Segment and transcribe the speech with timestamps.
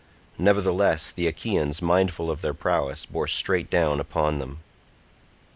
[0.39, 4.61] Nevertheless the Achaeans, mindful of their prowess, bore straight down upon them.